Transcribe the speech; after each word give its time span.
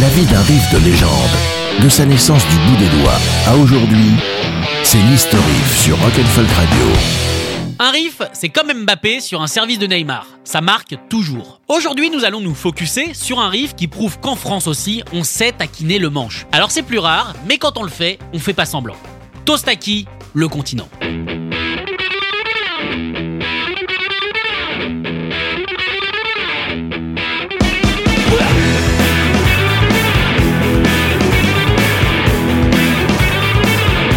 La 0.00 0.08
vie 0.08 0.24
d'un 0.26 0.40
riff 0.42 0.72
de 0.72 0.78
légende, 0.78 1.10
de 1.80 1.88
sa 1.88 2.04
naissance 2.04 2.42
du 2.48 2.56
bout 2.56 2.76
des 2.78 2.88
doigts 2.98 3.18
à 3.46 3.54
aujourd'hui, 3.54 4.10
c'est 4.82 4.98
l'History 4.98 5.42
Riff 5.42 5.82
sur 5.82 5.96
Rock'n'Folk 6.00 6.48
Radio. 6.48 6.86
Un 7.78 7.90
riff, 7.90 8.20
c'est 8.32 8.48
comme 8.48 8.72
Mbappé 8.72 9.20
sur 9.20 9.40
un 9.40 9.46
service 9.46 9.78
de 9.78 9.86
Neymar. 9.86 10.26
Ça 10.42 10.60
marque 10.60 10.96
toujours. 11.08 11.60
Aujourd'hui, 11.68 12.10
nous 12.10 12.24
allons 12.24 12.40
nous 12.40 12.54
focuser 12.54 13.14
sur 13.14 13.38
un 13.38 13.48
riff 13.48 13.76
qui 13.76 13.86
prouve 13.86 14.18
qu'en 14.18 14.34
France 14.34 14.66
aussi, 14.66 15.04
on 15.12 15.22
sait 15.22 15.52
taquiner 15.52 16.00
le 16.00 16.10
manche. 16.10 16.46
Alors 16.50 16.72
c'est 16.72 16.82
plus 16.82 16.98
rare, 16.98 17.32
mais 17.46 17.58
quand 17.58 17.78
on 17.78 17.84
le 17.84 17.90
fait, 17.90 18.18
on 18.32 18.40
fait 18.40 18.52
pas 18.52 18.66
semblant. 18.66 18.96
Tostaki, 19.44 20.06
le 20.32 20.48
continent. 20.48 20.88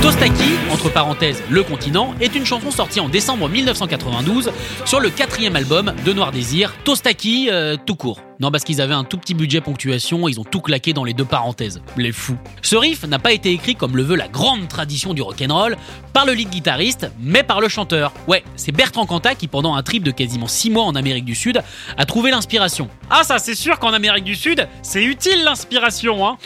Tostaki, 0.08 0.54
entre 0.72 0.90
parenthèses 0.90 1.44
le 1.50 1.64
continent, 1.64 2.16
est 2.22 2.34
une 2.34 2.46
chanson 2.46 2.72
sortie 2.72 3.02
en 3.02 3.10
décembre 3.10 3.50
1992 3.50 4.54
sur 4.86 5.02
le 5.02 5.10
quatrième 5.10 5.58
album 5.58 5.94
de 6.06 6.14
Noir 6.14 6.32
Désir, 6.32 6.74
Tostaki 6.86 7.50
euh, 7.52 7.76
tout 7.76 7.96
court. 7.96 8.22
Non, 8.40 8.50
parce 8.50 8.64
qu'ils 8.64 8.80
avaient 8.80 8.94
un 8.94 9.04
tout 9.04 9.18
petit 9.18 9.34
budget 9.34 9.60
ponctuation, 9.60 10.30
ils 10.30 10.40
ont 10.40 10.46
tout 10.46 10.62
claqué 10.62 10.94
dans 10.94 11.04
les 11.04 11.14
deux 11.14 11.26
parenthèses. 11.26 11.82
Les 11.98 12.14
fous. 12.14 12.38
Ce 12.62 12.78
riff 12.78 13.04
n'a 13.04 13.20
pas 13.20 13.34
été 13.34 13.52
écrit 13.52 13.76
comme 13.76 13.98
le 13.98 14.04
veut 14.04 14.16
la 14.16 14.30
grande 14.30 14.70
tradition 14.70 15.14
du 15.14 15.22
rock'n'roll, 15.22 15.76
par 16.14 16.26
le 16.26 16.32
lead 16.32 16.52
guitariste, 16.52 17.12
mais 17.20 17.44
par 17.44 17.60
le 17.60 17.68
chanteur. 17.68 18.14
Ouais, 18.30 18.46
c'est 18.56 18.72
Bertrand 18.72 19.06
Cantat 19.06 19.36
qui, 19.36 19.50
pendant 19.50 19.76
un 19.76 19.84
trip 19.84 20.04
de 20.04 20.12
quasiment 20.12 20.48
6 20.48 20.70
mois 20.70 20.84
en 20.84 20.96
Amérique 20.96 21.26
du 21.26 21.36
Sud, 21.36 21.62
a 21.98 22.06
trouvé 22.06 22.32
l'inspiration. 22.32 22.88
Ah, 23.10 23.24
ça 23.26 23.40
c'est 23.40 23.56
sûr 23.56 23.78
qu'en 23.78 23.92
Amérique 23.92 24.24
du 24.24 24.36
Sud, 24.36 24.70
c'est 24.84 25.04
utile 25.04 25.44
l'inspiration, 25.44 26.26
hein 26.26 26.38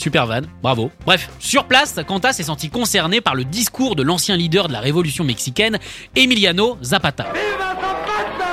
Super 0.00 0.26
van, 0.26 0.40
bravo. 0.62 0.90
Bref, 1.04 1.28
sur 1.38 1.66
place, 1.66 1.94
Cantas 2.06 2.32
s'est 2.32 2.44
senti 2.44 2.70
concerné 2.70 3.20
par 3.20 3.34
le 3.34 3.44
discours 3.44 3.96
de 3.96 4.02
l'ancien 4.02 4.34
leader 4.34 4.66
de 4.66 4.72
la 4.72 4.80
révolution 4.80 5.24
mexicaine, 5.24 5.78
Emiliano 6.16 6.78
Zapata. 6.82 7.24
¡Viva 7.34 7.76
Zapata! 7.78 8.46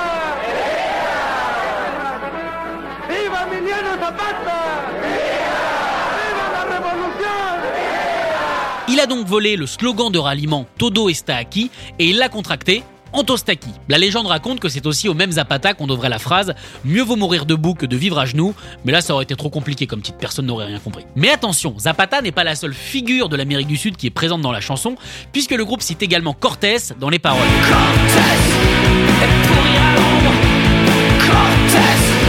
¡Viva 3.08 3.46
Emiliano 3.50 3.98
Zapata! 3.98 4.38
Il 8.88 9.00
a 9.00 9.06
donc 9.06 9.26
volé 9.26 9.56
le 9.56 9.66
slogan 9.66 10.10
de 10.10 10.18
ralliement 10.18 10.66
Todo 10.76 11.08
está 11.08 11.36
aquí 11.36 11.70
et 11.98 12.10
il 12.10 12.18
l'a 12.18 12.28
contracté 12.28 12.82
en 13.12 13.24
Tostaki. 13.24 13.70
La 13.88 13.98
légende 13.98 14.26
raconte 14.26 14.60
que 14.60 14.68
c'est 14.68 14.86
aussi 14.86 15.08
au 15.08 15.14
même 15.14 15.32
Zapata 15.32 15.74
qu'on 15.74 15.86
devrait 15.86 16.08
la 16.08 16.18
phrase 16.18 16.54
Mieux 16.84 17.02
vaut 17.02 17.16
mourir 17.16 17.46
debout 17.46 17.74
que 17.74 17.86
de 17.86 17.96
vivre 17.96 18.18
à 18.18 18.26
genoux, 18.26 18.54
mais 18.84 18.92
là 18.92 19.00
ça 19.00 19.14
aurait 19.14 19.24
été 19.24 19.36
trop 19.36 19.50
compliqué 19.50 19.86
comme 19.86 20.00
petite 20.00 20.18
personne 20.18 20.46
n'aurait 20.46 20.66
rien 20.66 20.78
compris. 20.78 21.04
Mais 21.16 21.30
attention, 21.30 21.74
Zapata 21.78 22.22
n'est 22.22 22.32
pas 22.32 22.44
la 22.44 22.54
seule 22.54 22.74
figure 22.74 23.28
de 23.28 23.36
l'Amérique 23.36 23.68
du 23.68 23.76
Sud 23.76 23.96
qui 23.96 24.06
est 24.06 24.10
présente 24.10 24.42
dans 24.42 24.52
la 24.52 24.60
chanson, 24.60 24.96
puisque 25.32 25.52
le 25.52 25.64
groupe 25.64 25.82
cite 25.82 26.02
également 26.02 26.32
Cortés 26.32 26.76
dans 27.00 27.10
les 27.10 27.18
paroles. 27.18 27.46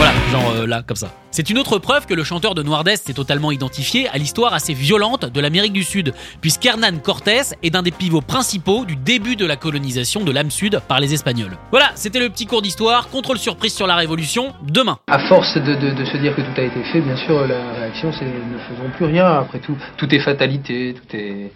Voilà, 0.02 0.14
genre 0.32 0.52
euh, 0.52 0.66
là, 0.66 0.82
comme 0.82 0.96
ça. 0.96 1.12
C'est 1.30 1.50
une 1.50 1.58
autre 1.58 1.78
preuve 1.78 2.06
que 2.06 2.14
le 2.14 2.24
chanteur 2.24 2.54
de 2.54 2.62
Noir 2.62 2.84
d'Est 2.84 3.06
s'est 3.06 3.12
totalement 3.12 3.52
identifié 3.52 4.08
à 4.08 4.16
l'histoire 4.16 4.54
assez 4.54 4.72
violente 4.72 5.26
de 5.26 5.40
l'Amérique 5.42 5.74
du 5.74 5.84
Sud, 5.84 6.14
puisqu'Hernan 6.40 6.96
Cortés 7.04 7.54
est 7.62 7.76
un 7.76 7.82
des 7.82 7.90
pivots 7.90 8.22
principaux 8.22 8.86
du 8.86 8.96
début 8.96 9.36
de 9.36 9.44
la 9.44 9.56
colonisation 9.56 10.24
de 10.24 10.32
l'âme 10.32 10.50
sud 10.50 10.80
par 10.88 11.00
les 11.00 11.12
Espagnols. 11.12 11.58
Voilà, 11.70 11.90
c'était 11.96 12.18
le 12.18 12.30
petit 12.30 12.46
cours 12.46 12.62
d'histoire, 12.62 13.10
contrôle 13.10 13.36
surprise 13.36 13.74
sur 13.74 13.86
la 13.86 13.94
Révolution, 13.94 14.54
demain. 14.62 14.96
À 15.06 15.18
force 15.28 15.54
de, 15.58 15.74
se 16.06 16.16
dire 16.16 16.34
que 16.34 16.40
tout 16.40 16.58
a 16.58 16.62
été 16.62 16.82
fait, 16.84 17.02
bien 17.02 17.16
sûr, 17.18 17.46
la 17.46 17.74
réaction 17.74 18.10
c'est 18.10 18.24
ne 18.24 18.58
faisons 18.74 18.88
plus 18.96 19.04
rien. 19.04 19.26
Après 19.26 19.58
tout, 19.58 19.76
tout 19.98 20.14
est 20.14 20.20
fatalité, 20.20 20.94
tout 20.94 21.14
est. 21.14 21.52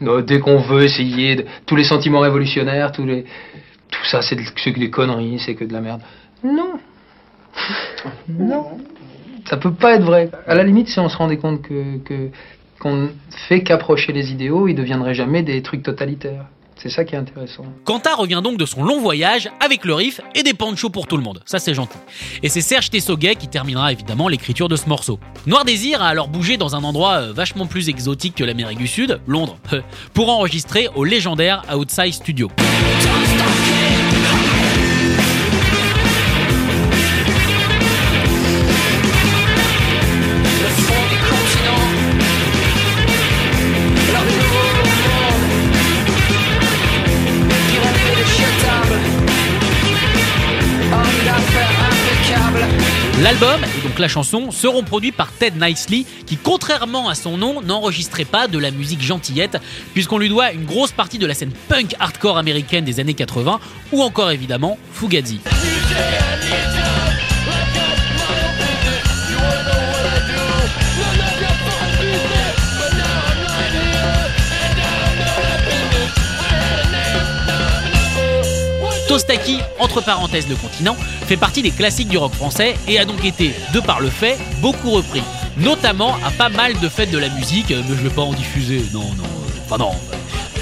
Non, 0.00 0.20
dès 0.20 0.38
qu'on 0.38 0.58
veut 0.60 0.84
essayer, 0.84 1.34
de- 1.34 1.46
tous 1.66 1.74
les 1.74 1.82
sentiments 1.82 2.20
révolutionnaires, 2.20 2.92
tous 2.92 3.04
les, 3.04 3.24
tout 3.90 4.04
ça 4.04 4.22
c'est 4.22 4.36
que 4.36 4.78
des 4.78 4.90
conneries, 4.90 5.40
c'est 5.44 5.56
que 5.56 5.64
de 5.64 5.72
la 5.72 5.80
merde. 5.80 6.00
Non, 6.44 6.78
non, 8.28 8.66
ça 9.48 9.56
peut 9.56 9.72
pas 9.72 9.94
être 9.94 10.04
vrai. 10.04 10.30
À 10.46 10.54
la 10.54 10.64
limite, 10.64 10.88
si 10.88 10.98
on 10.98 11.08
se 11.08 11.16
rendait 11.16 11.38
compte 11.38 11.62
que 11.62 12.30
qu'on 12.78 12.94
ne 12.94 13.08
fait 13.48 13.62
qu'approcher 13.62 14.12
les 14.12 14.30
idéaux, 14.30 14.68
ils 14.68 14.74
deviendraient 14.74 15.14
jamais 15.14 15.42
des 15.42 15.62
trucs 15.62 15.82
totalitaires. 15.82 16.46
C'est 16.80 16.90
ça 16.90 17.04
qui 17.04 17.16
est 17.16 17.18
intéressant. 17.18 17.64
Quentin 17.84 18.14
revient 18.14 18.40
donc 18.42 18.56
de 18.56 18.64
son 18.64 18.84
long 18.84 19.00
voyage 19.00 19.50
avec 19.58 19.84
le 19.84 19.94
riff 19.94 20.20
et 20.36 20.44
des 20.44 20.54
ponchos 20.54 20.90
pour 20.90 21.08
tout 21.08 21.16
le 21.16 21.24
monde. 21.24 21.40
Ça, 21.44 21.58
c'est 21.58 21.74
gentil. 21.74 21.98
Et 22.44 22.48
c'est 22.48 22.60
Serge 22.60 22.88
Tessoguet 22.90 23.34
qui 23.34 23.48
terminera 23.48 23.90
évidemment 23.90 24.28
l'écriture 24.28 24.68
de 24.68 24.76
ce 24.76 24.88
morceau. 24.88 25.18
Noir 25.46 25.64
Désir 25.64 26.00
a 26.02 26.06
alors 26.06 26.28
bougé 26.28 26.56
dans 26.56 26.76
un 26.76 26.84
endroit 26.84 27.14
euh, 27.14 27.32
vachement 27.32 27.66
plus 27.66 27.88
exotique 27.88 28.36
que 28.36 28.44
l'Amérique 28.44 28.78
du 28.78 28.86
Sud, 28.86 29.20
Londres, 29.26 29.58
pour 30.14 30.28
enregistrer 30.28 30.88
au 30.94 31.02
légendaire 31.02 31.64
Outside 31.74 32.12
Studio. 32.12 32.48
Et 53.40 53.86
donc 53.86 54.00
la 54.00 54.08
chanson 54.08 54.50
seront 54.50 54.82
produits 54.82 55.12
par 55.12 55.30
Ted 55.30 55.56
Nicely 55.64 56.06
qui 56.26 56.36
contrairement 56.36 57.08
à 57.08 57.14
son 57.14 57.36
nom 57.36 57.62
n'enregistrait 57.62 58.24
pas 58.24 58.48
de 58.48 58.58
la 58.58 58.72
musique 58.72 59.00
gentillette 59.00 59.58
puisqu'on 59.92 60.18
lui 60.18 60.28
doit 60.28 60.50
une 60.50 60.64
grosse 60.64 60.90
partie 60.90 61.18
de 61.18 61.26
la 61.26 61.34
scène 61.34 61.52
punk 61.68 61.94
hardcore 62.00 62.36
américaine 62.36 62.84
des 62.84 62.98
années 62.98 63.14
80 63.14 63.60
ou 63.92 64.02
encore 64.02 64.32
évidemment 64.32 64.76
Fugazi. 64.92 65.38
Tostaki, 79.08 79.58
entre 79.78 80.02
parenthèses 80.02 80.48
le 80.48 80.54
continent, 80.54 80.94
fait 81.26 81.38
partie 81.38 81.62
des 81.62 81.70
classiques 81.70 82.08
du 82.08 82.18
rock 82.18 82.34
français 82.34 82.76
et 82.86 82.98
a 82.98 83.06
donc 83.06 83.24
été, 83.24 83.54
de 83.72 83.80
par 83.80 84.00
le 84.00 84.10
fait, 84.10 84.38
beaucoup 84.60 84.90
repris. 84.90 85.22
Notamment 85.56 86.14
à 86.24 86.30
pas 86.30 86.50
mal 86.50 86.78
de 86.78 86.88
fêtes 86.88 87.10
de 87.10 87.18
la 87.18 87.30
musique, 87.30 87.70
euh, 87.70 87.82
mais 87.88 87.96
je 87.96 88.02
vais 88.02 88.10
pas 88.14 88.22
en 88.22 88.34
diffuser, 88.34 88.84
non, 88.92 89.00
non, 89.00 89.24
euh, 89.24 89.60
enfin 89.64 89.78
non. 89.78 89.92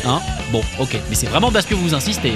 Hein? 0.06 0.20
Bon, 0.52 0.62
ok, 0.78 0.96
mais 1.08 1.16
c'est 1.16 1.26
vraiment 1.26 1.50
parce 1.50 1.66
que 1.66 1.74
vous 1.74 1.94
insistez. 1.94 2.34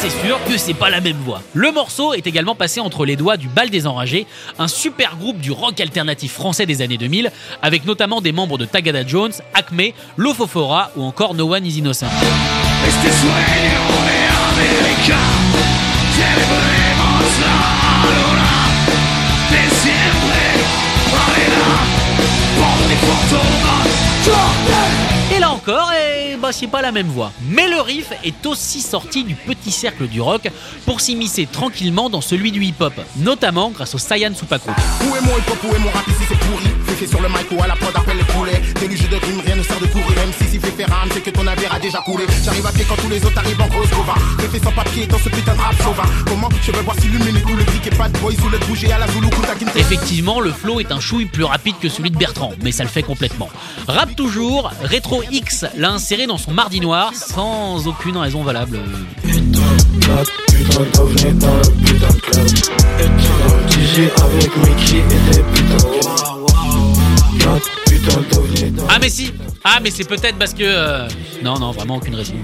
C'est 0.00 0.26
sûr 0.26 0.42
que 0.48 0.56
c'est 0.56 0.72
pas 0.72 0.88
la 0.88 1.02
même 1.02 1.18
voix. 1.18 1.42
Le 1.52 1.70
morceau 1.72 2.14
est 2.14 2.26
également 2.26 2.54
passé 2.54 2.80
entre 2.80 3.04
les 3.04 3.16
doigts 3.16 3.36
du 3.36 3.48
Bal 3.48 3.68
des 3.68 3.86
Enragés, 3.86 4.26
un 4.58 4.66
super 4.66 5.16
groupe 5.16 5.38
du 5.38 5.52
rock 5.52 5.78
alternatif 5.78 6.32
français 6.32 6.64
des 6.64 6.80
années 6.80 6.96
2000, 6.96 7.30
avec 7.60 7.84
notamment 7.84 8.22
des 8.22 8.32
membres 8.32 8.56
de 8.56 8.64
Tagada 8.64 9.06
Jones, 9.06 9.32
Acme, 9.52 9.92
Lofofora 10.16 10.90
ou 10.96 11.02
encore 11.02 11.34
No 11.34 11.54
One 11.54 11.66
Is 11.66 11.78
Innocent. 11.78 12.06
Et 25.36 25.40
là 25.40 25.50
encore, 25.50 25.92
pas 26.70 26.82
la 26.82 26.92
même 26.92 27.08
voix. 27.08 27.32
Mais 27.42 27.68
le 27.68 27.80
riff 27.80 28.12
est 28.24 28.44
aussi 28.46 28.80
sorti 28.80 29.24
du 29.24 29.34
petit 29.34 29.70
cercle 29.70 30.08
du 30.08 30.20
rock 30.20 30.50
pour 30.84 31.00
s'immiscer 31.00 31.46
tranquillement 31.46 32.10
dans 32.10 32.20
celui 32.20 32.50
du 32.52 32.62
hip-hop, 32.64 32.94
notamment 33.16 33.70
grâce 33.70 33.94
au 33.94 33.98
Saiyan 33.98 34.34
Supaku. 34.34 34.70
Où 34.70 35.16
est 35.16 35.20
mon 35.20 35.36
hip 35.38 35.50
hop, 35.50 35.58
où 35.64 35.74
est 35.74 35.78
mon 35.78 35.90
rap 35.90 36.06
ici 36.08 36.24
c'est 36.28 36.38
pourri. 36.38 36.66
Fait 36.98 37.06
sur 37.06 37.20
le 37.22 37.28
mic 37.28 37.50
ou 37.50 37.62
à 37.62 37.66
la 37.66 37.76
prod 37.76 37.94
appelle 37.96 38.18
les 38.18 38.24
poulets. 38.24 38.60
Déluge 38.78 39.08
de 39.08 39.16
rime, 39.16 39.40
rien 39.46 39.56
ne 39.56 39.62
sert 39.62 39.80
de 39.80 39.86
courir. 39.86 40.10
Même 40.16 40.32
si 40.38 40.48
si 40.50 40.58
fait 40.58 40.70
faire 40.72 40.92
âme, 40.92 41.08
c'est 41.14 41.22
que 41.22 41.30
ton 41.30 41.44
navire 41.44 41.72
a 41.72 41.78
déjà 41.78 41.98
coulé. 42.00 42.24
J'arrive 42.44 42.66
à 42.66 42.72
pied 42.72 42.84
quand 42.86 42.96
tous 42.96 43.08
les 43.08 43.24
autres 43.24 43.38
arrivent 43.38 43.60
en 43.60 43.68
grosse 43.68 43.88
cova. 43.90 44.14
Fait 44.50 44.58
sans 44.58 44.72
papier 44.72 45.06
dans 45.06 45.18
ce 45.18 45.28
putain 45.28 45.54
de 45.54 45.60
rap 45.60 45.74
sauvin 45.82 46.02
Comment 46.26 46.48
je 46.60 46.72
vais 46.72 46.82
voir 46.82 46.98
s'illuminer 46.98 47.40
tout 47.40 47.54
le 47.54 47.62
brick 47.62 47.86
et 47.86 47.90
pas 47.90 48.08
de 48.08 48.18
boy 48.18 48.34
sous 48.34 48.48
le 48.48 48.58
bouger 48.58 48.92
à 48.92 48.98
la 48.98 49.06
Zulu 49.06 49.30
Kunta 49.30 49.54
Kinte 49.54 49.76
Effectivement, 49.76 50.40
le 50.40 50.50
flow 50.50 50.80
est 50.80 50.90
un 50.90 50.98
chouille 50.98 51.26
plus 51.26 51.44
rapide 51.44 51.76
que 51.80 51.88
celui 51.88 52.10
de 52.10 52.18
Bertrand, 52.18 52.52
mais 52.62 52.72
ça 52.72 52.82
le 52.82 52.88
fait 52.88 53.04
complètement. 53.04 53.48
Rap 53.86 54.14
toujours, 54.16 54.72
Retro 54.82 55.22
X 55.30 55.64
l'a 55.76 55.92
inséré 55.92 56.26
dans 56.26 56.38
son 56.44 56.52
mardi 56.52 56.80
noir 56.80 57.12
sans 57.14 57.86
aucune 57.86 58.16
raison 58.16 58.42
valable. 58.42 58.80
Ah 68.88 68.98
mais 69.00 69.08
si 69.08 69.32
Ah 69.64 69.78
mais 69.82 69.90
c'est 69.90 70.04
peut-être 70.04 70.36
parce 70.38 70.54
que... 70.54 70.62
euh, 70.64 71.08
Non, 71.42 71.58
non, 71.58 71.72
vraiment 71.72 71.96
aucune 71.96 72.14
raison. 72.14 72.34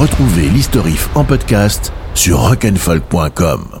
Retrouvez 0.00 0.48
l'historif 0.48 1.08
en 1.14 1.24
podcast 1.24 1.92
sur 2.14 2.38
rock'n'folk.com. 2.40 3.80